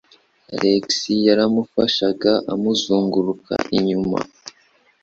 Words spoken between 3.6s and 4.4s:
inyuma.